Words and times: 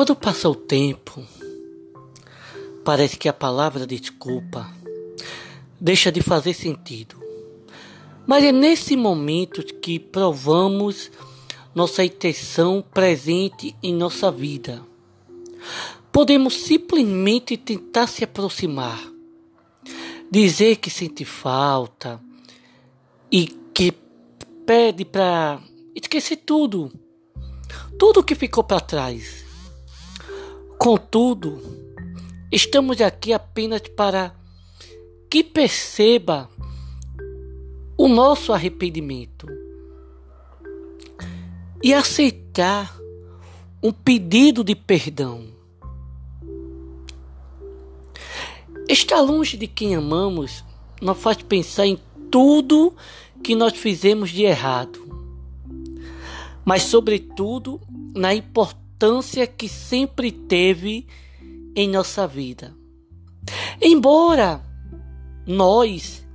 Quando 0.00 0.16
passa 0.16 0.48
o 0.48 0.54
tempo, 0.54 1.22
parece 2.82 3.18
que 3.18 3.28
a 3.28 3.34
palavra 3.34 3.86
desculpa 3.86 4.72
deixa 5.78 6.10
de 6.10 6.22
fazer 6.22 6.54
sentido. 6.54 7.22
Mas 8.26 8.42
é 8.42 8.50
nesse 8.50 8.96
momento 8.96 9.62
que 9.62 9.98
provamos 9.98 11.10
nossa 11.74 12.02
intenção 12.02 12.82
presente 12.94 13.76
em 13.82 13.92
nossa 13.92 14.32
vida. 14.32 14.82
Podemos 16.10 16.54
simplesmente 16.54 17.58
tentar 17.58 18.06
se 18.06 18.24
aproximar, 18.24 18.98
dizer 20.30 20.76
que 20.76 20.88
sente 20.88 21.26
falta 21.26 22.18
e 23.30 23.48
que 23.74 23.92
pede 24.64 25.04
para 25.04 25.60
esquecer 25.94 26.36
tudo, 26.36 26.90
tudo 27.98 28.24
que 28.24 28.34
ficou 28.34 28.64
para 28.64 28.80
trás. 28.80 29.49
Contudo, 30.80 31.60
estamos 32.50 33.02
aqui 33.02 33.34
apenas 33.34 33.82
para 33.82 34.34
que 35.28 35.44
perceba 35.44 36.48
o 37.98 38.08
nosso 38.08 38.50
arrependimento 38.50 39.46
e 41.82 41.92
aceitar 41.92 42.98
um 43.82 43.92
pedido 43.92 44.64
de 44.64 44.74
perdão. 44.74 45.48
Estar 48.88 49.20
longe 49.20 49.58
de 49.58 49.66
quem 49.66 49.94
amamos 49.94 50.64
nos 51.02 51.18
faz 51.18 51.42
pensar 51.42 51.86
em 51.86 52.00
tudo 52.30 52.96
que 53.44 53.54
nós 53.54 53.74
fizemos 53.74 54.30
de 54.30 54.44
errado, 54.44 54.98
mas, 56.64 56.84
sobretudo, 56.84 57.78
na 58.14 58.34
importância 58.34 58.79
que 59.46 59.68
sempre 59.68 60.30
teve 60.30 61.06
em 61.74 61.88
nossa 61.88 62.26
vida. 62.26 62.74
Embora 63.80 64.62
nós, 65.46 66.26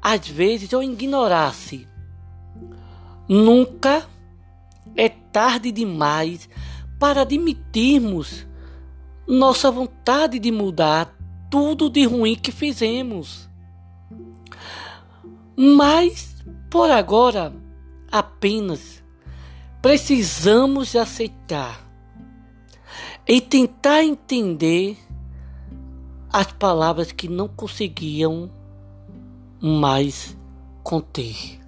às 0.00 0.28
vezes, 0.28 0.70
eu 0.70 0.82
ignorasse, 0.82 1.86
nunca 3.28 4.06
é 4.96 5.08
tarde 5.08 5.72
demais 5.72 6.48
para 6.98 7.22
admitirmos 7.22 8.46
nossa 9.26 9.70
vontade 9.70 10.38
de 10.38 10.52
mudar 10.52 11.12
tudo 11.50 11.90
de 11.90 12.04
ruim 12.04 12.36
que 12.36 12.52
fizemos. 12.52 13.48
Mas, 15.56 16.36
por 16.70 16.88
agora, 16.90 17.52
apenas 18.12 19.02
precisamos 19.82 20.94
aceitar 20.94 21.85
e 23.26 23.40
tentar 23.40 24.02
entender 24.02 24.96
as 26.32 26.52
palavras 26.52 27.12
que 27.12 27.28
não 27.28 27.48
conseguiam 27.48 28.50
mais 29.60 30.36
conter. 30.82 31.65